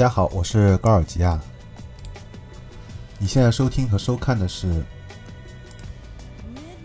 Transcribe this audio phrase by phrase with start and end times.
[0.00, 1.38] 大家好，我是高尔吉亚。
[3.18, 4.66] 你现在收听和收看的是《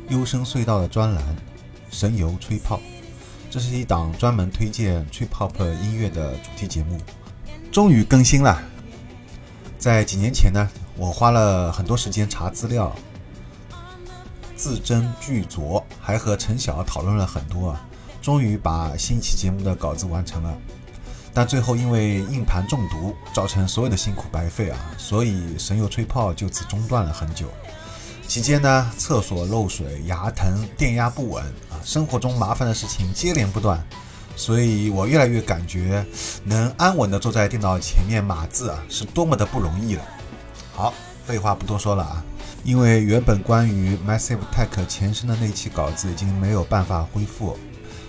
[0.10, 1.24] 幽深隧道》的专栏
[1.90, 2.76] 《神游吹泡》，
[3.50, 6.98] 这是一档专门推荐吹泡泡音乐的主题节目。
[7.72, 8.62] 终于更新了。
[9.78, 12.94] 在几年前呢，我花了很多时间查资料，
[14.58, 17.88] 字斟句酌，还和陈晓讨论了很多啊，
[18.22, 20.54] 终于把新一期节目的稿子完成了。
[21.36, 27.48] 但最后因为硬盘中毒，造成所有的辛苦白费啊，所以神游吹泡就此中断了很久。
[28.26, 33.86] 期间呢，厕所漏水、牙疼、电压不稳啊，生活中麻烦的事情接连不断，
[34.38, 36.06] 所以我越来越感觉
[36.46, 40.04] 能安稳地坐在电脑前面码字啊，是多么的不容易了。
[40.74, 40.94] 好，
[41.26, 42.24] 废话不多说了啊，
[42.64, 47.60] 因为原本关于 Massive Tech 前身的那期稿子已经没有办法恢复。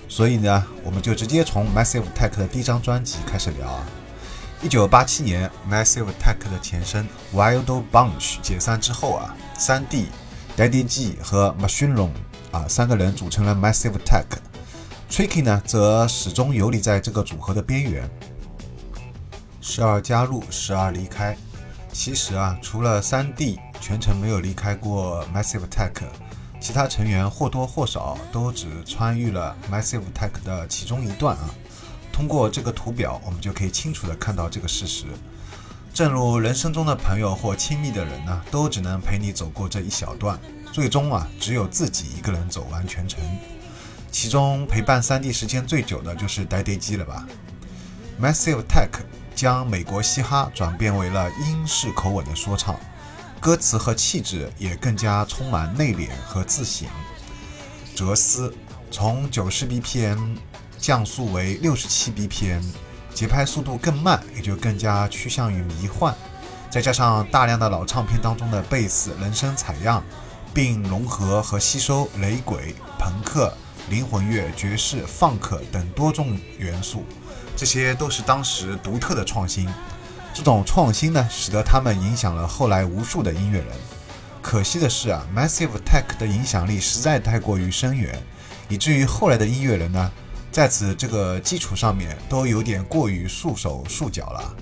[0.09, 3.85] 所以呢，我们就直接从 Massive Tech 的第一张专辑开始聊啊。
[4.63, 10.07] 一九八七年，Massive Tech 的前身 Wild Bunch 解散之后啊，三 D、
[10.57, 12.13] Daddy G 和 Machine r o o m
[12.53, 14.25] 啊三个人组成了 Massive Tech。
[15.11, 18.09] Tricky 呢，则始终游离在这个组合的边缘，
[19.61, 21.37] 时而加入，时而离开。
[21.93, 25.93] 其实啊，除了三 D，全程没有离开过 Massive Tech。
[26.67, 31.49] 其他成员或多或少都只参与了 Massive Tech 的其中一段啊。
[32.13, 35.05] 通过这个图表，我们就可以清楚地看到这个事实。
[35.95, 40.37] 正如人生中的朋友或亲密的人呢，都只能陪你走过这一小段，
[40.73, 43.23] 最终啊，只有自己一个人走完全程。
[44.11, 47.29] 其中陪伴三 D 时间最久的就是 Daddy G 了吧
[48.21, 48.91] ？Massive Tech
[49.37, 52.75] 将美国嘻哈转变为了英式口吻的说唱。
[53.41, 56.89] 歌词和气质也更加充满内敛和自省。
[57.95, 58.55] 哲思
[58.91, 60.37] 从九十 BPM
[60.79, 62.63] 降速为六十七 BPM，
[63.15, 66.15] 节拍速度更慢，也就更加趋向于迷幻。
[66.69, 70.03] 再加上大量的老唱片当中的贝斯人声采样，
[70.53, 73.57] 并融合和吸收雷鬼、朋克、
[73.89, 77.05] 灵魂乐、爵士、funk 等多种元素，
[77.57, 79.69] 这些都是当时独特的创新。
[80.37, 83.69] 这种创新呢，使得他们影响了后来无数的音乐人。
[84.43, 88.23] 可惜的是啊，Massive Tech 的影响力实在太过于深远，
[88.69, 90.13] 以至于后来的音乐人呢，
[90.53, 94.55] 在此这个基础上面都有点过于束手束脚了，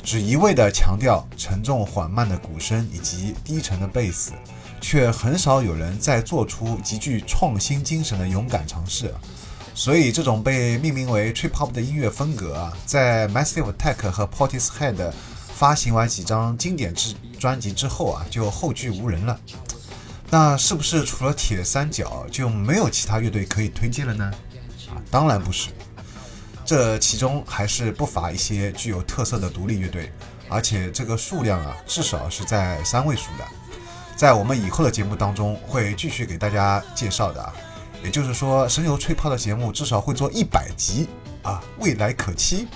[0.00, 4.30] 只一味地强调沉重缓慢的鼓声以及低沉的贝斯，
[4.80, 9.12] 却很少有人在做出极具创新精神的勇敢尝试。
[9.76, 15.12] 所以，这种被命名为 Trip Hop 的音乐风格啊，在 Massive Tech 和 Portishead
[15.54, 19.38] 发行完几张经典之专辑之后啊，就后继无人了。
[20.30, 24.24] 那是不是除了铁三角就没有其他乐队可以推荐了呢？
[24.88, 25.68] 啊，当然不是。
[26.64, 30.10] 这其中还是不乏一些具有特色的独立乐队，
[30.48, 33.44] 而且这个数量啊，至少是在三位数的。
[34.16, 37.52] 在我们以后的节目当中会继续给大家介绍的啊。
[38.06, 41.08] 也就是说，神游吹泡的节目至少会做一百集
[41.42, 42.68] 啊，未来可期。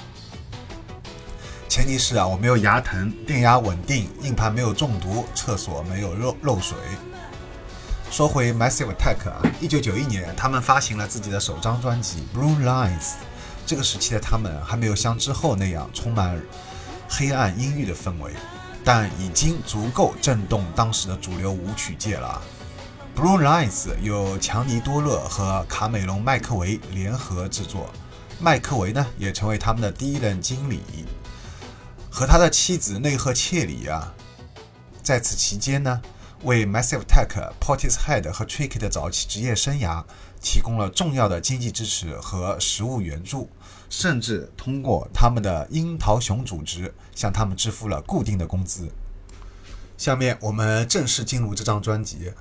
[1.69, 6.77] 前提是啊，我没有牙疼，电压稳定，硬盘没有中毒，厕所没有漏漏水。
[8.11, 12.99] 说回 Massive Attack 啊，一九九一年他们发行了自己的首张专辑《Blue Lines》。
[13.65, 16.43] 这个时期的他们还没有像之后那样充满
[17.09, 18.33] 黑暗阴郁的氛围，
[18.85, 22.43] 但已经足够震动当时的主流舞曲界了。
[23.15, 27.91] Blue Lines 由强尼多勒和卡美隆麦克维联合制作，
[28.41, 30.81] 麦克维呢也成为他们的第一任经理，
[32.11, 34.15] 和他的妻子内赫切里啊，
[35.03, 36.01] 在此期间呢，
[36.45, 40.03] 为 Massive Tech、Portishead 和 Tricky 的早期职业生涯
[40.41, 43.51] 提供了重要的经济支持和实物援助，
[43.91, 48.91] 甚至通过他们的樱桃熊组织向他们支付了固定的工资。
[49.99, 52.33] 下面我们正式进入这张专辑。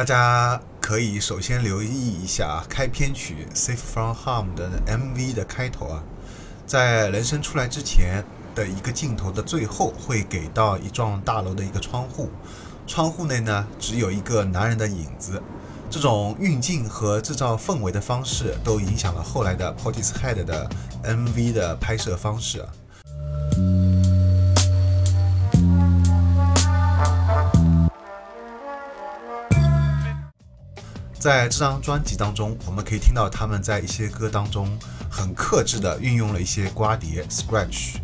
[0.00, 6.02] 大家可以首先留意一下开篇曲《Safe from Harm》的 MV 的开头啊，
[6.66, 8.24] 在人声出来之前
[8.54, 12.30] 的一个镜头的最后，会给到一幢大楼的一个窗户，
[12.86, 15.42] 窗户内呢只有一个男人的影子。
[15.90, 20.66] 这种运镜和制造氛围的方式，都影响了后来的 Portishead 的
[21.04, 22.64] MV 的拍摄方式。
[31.20, 34.66] 在这张专辑当中，我们可以听到他们在一些歌当中
[35.10, 37.96] 很克制的运用了一些刮碟 （scratch），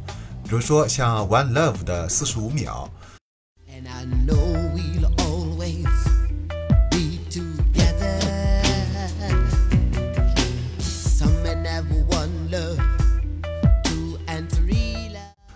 [0.44, 2.90] 比如说像《One Love》的四十五秒。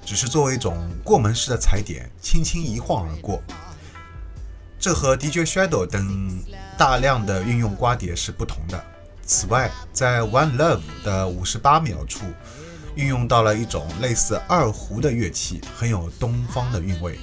[0.07, 3.43] 只是作为一种过门式的踩点，轻轻一晃而过。
[4.81, 6.43] 这和 DJ Shadow 等
[6.79, 8.83] 大量的运用刮碟是不同的。
[9.27, 12.25] 此外，在 One Love 的五十八秒处，
[12.95, 17.19] 运用到了一种类似二胡的乐器，很有东方的韵味，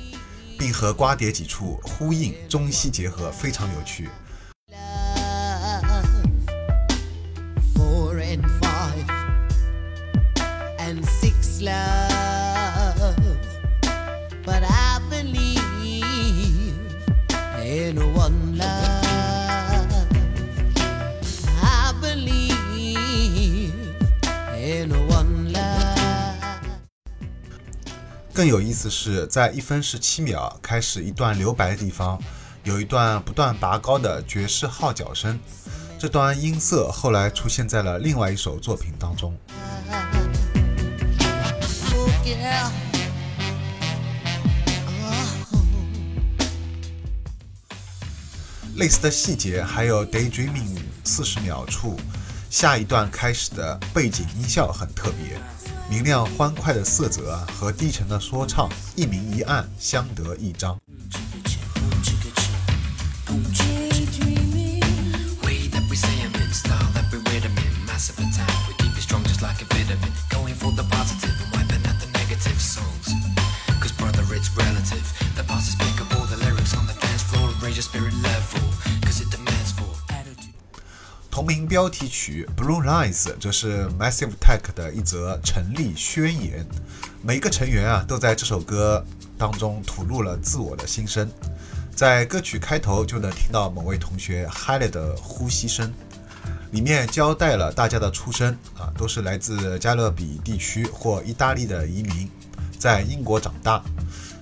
[0.59, 4.07] 并和刮碟几处呼应，中西结合，非常有趣。
[28.38, 32.22] 更有意思是在一分十七秒开始一段留白的地方，
[32.63, 35.39] 有一段不断拔高的爵士号角声，
[35.98, 39.36] 这段音色后来出现在了另外一首作品当中。
[48.75, 52.00] 类似的细节还有 Daydreaming 四十秒处，
[52.51, 55.40] 下一段开始的背景音效很特别。
[55.89, 60.78] 明亮欢快的色泽啊和低沉的说唱，一明一暗，相得益彰。
[81.78, 86.66] 标题曲《Blue Lines》这是 Massive Attack 的一则成立宣言。
[87.22, 89.06] 每个成员啊都在这首歌
[89.38, 91.30] 当中吐露了自我的心声。
[91.96, 95.94] 在歌曲开头就能听到某位同学嗨了的呼吸声，
[96.72, 102.28] 里面交代了大家的出身啊，都是来自加勒比地区或意大利的移民，
[102.80, 103.84] 在英国长大，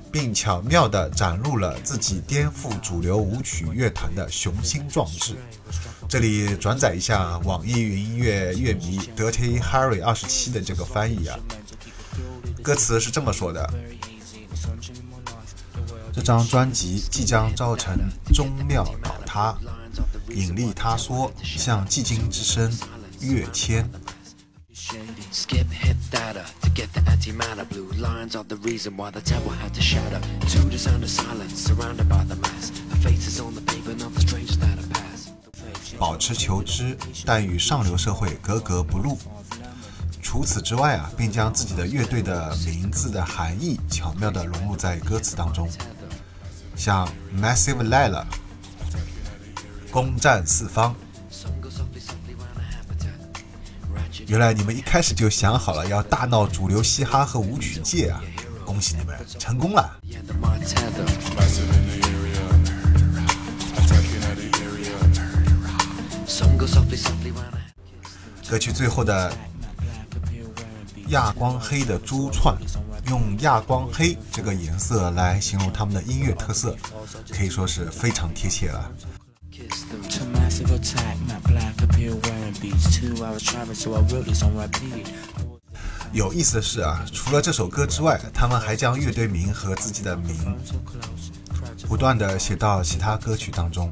[0.10, 5.36] 并巧妙地展露了自己颠覆主流舞曲乐团的雄心壮志。
[6.08, 11.38] 这里转载一下网易云音乐乐迷 Dirty Harry 二十七的这个翻译啊，
[12.62, 13.68] 歌词是这么说的：
[16.14, 17.98] 这张专辑即将造成
[18.34, 19.58] 宗庙倒塌，
[20.30, 22.72] 引力塌缩，像寂静之声
[23.20, 23.90] 跃迁。
[35.98, 39.18] 保持求知，但与上流社会格格不入。
[40.22, 45.70] 除此之外啊，并将自己的乐队的名字的含义巧妙地融入在歌词当中，
[46.76, 47.08] 像
[47.40, 48.26] Massive 来了，
[49.92, 50.96] 攻占四方。
[54.28, 58.22] 原来你们一开始就想好了要大闹主流嘻哈和舞曲界啊！
[58.66, 60.00] 恭喜你们成功了。
[68.50, 69.32] 歌曲最后的
[71.08, 72.58] 亚光黑的珠串，
[73.08, 76.76] 用亚光黑这个颜色来形容他们的音乐特色，
[77.30, 78.92] 可以说是非常贴切了。
[86.14, 90.58] 有意思的是啊，除了这首歌之外，他们还将乐队名和自己的名
[91.88, 93.92] 不断的写到其他歌曲当中。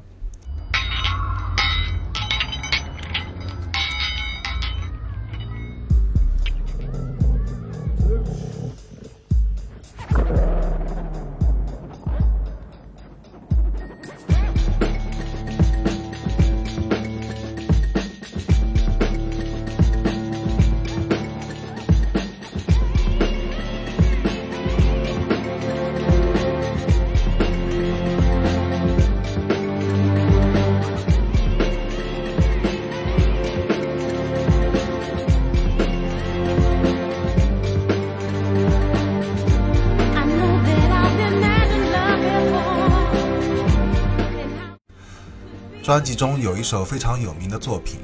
[45.84, 48.00] 专辑中有一首非常有名的作品，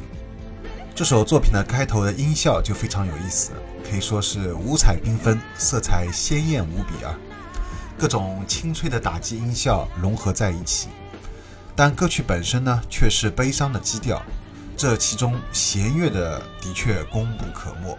[0.93, 3.51] 这首作品的开头的音效就非常有意思，
[3.89, 7.17] 可以说是五彩缤纷，色彩鲜艳无比啊！
[7.98, 10.89] 各种清脆的打击音效融合在一起，
[11.74, 14.21] 但歌曲本身呢却是悲伤的基调，
[14.75, 17.98] 这其中弦乐的的确功不可没。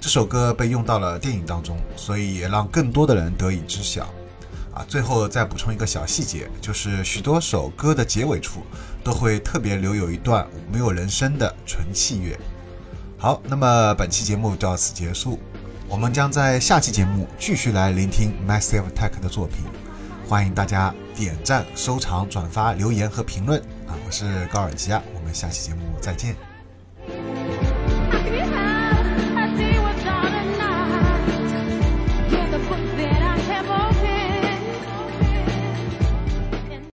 [0.00, 4.08] 这首歌被用到了电影当中，所以也让更多的人得以知晓。
[4.74, 8.62] 啊，最后再补充一个小细节，就是许多首歌的结尾处
[9.04, 12.38] 都会特别留有一段没有人声的纯器乐。
[13.18, 15.38] 好，那么本期节目到此结束，
[15.88, 19.58] 我们将在下期节目继续来聆听 Massive Tech 的作品。
[20.26, 23.92] 欢迎大家点赞、收藏、转发、留言和评论啊！
[24.06, 26.51] 我是高尔基啊，我们下期节目再见。